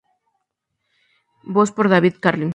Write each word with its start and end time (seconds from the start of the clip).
Voz 1.55 1.69
por 1.75 1.87
David 1.93 2.15
Carling. 2.23 2.49